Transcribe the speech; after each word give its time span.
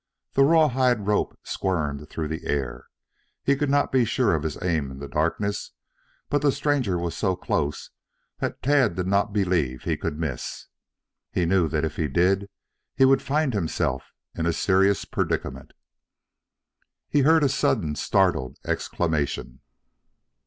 The 0.33 0.41
rawhide 0.43 1.05
rope 1.05 1.37
squirmed 1.43 2.09
through 2.09 2.27
the 2.29 2.47
air. 2.47 2.87
He 3.43 3.55
could 3.55 3.69
not 3.69 3.91
be 3.91 4.03
sure 4.03 4.33
of 4.33 4.41
his 4.41 4.57
aim 4.63 4.89
in 4.89 4.97
the 4.97 5.07
darkness, 5.07 5.73
but 6.27 6.41
the 6.41 6.51
stranger 6.51 6.97
was 6.97 7.15
so 7.15 7.35
close 7.35 7.91
that 8.39 8.63
Tad 8.63 8.95
did 8.95 9.05
not 9.05 9.31
believe 9.31 9.83
he 9.83 9.95
could 9.95 10.17
miss. 10.17 10.65
He 11.31 11.45
knew 11.45 11.67
that 11.67 11.85
if 11.85 11.97
he 11.97 12.07
did, 12.07 12.49
he 12.95 13.05
would 13.05 13.21
find 13.21 13.53
himself 13.53 14.11
in 14.33 14.47
a 14.47 14.53
serious 14.53 15.05
predicament. 15.05 15.71
He 17.07 17.19
heard 17.19 17.43
a 17.43 17.47
sudden 17.49 17.93
startled 17.93 18.57
exclamation. 18.65 19.59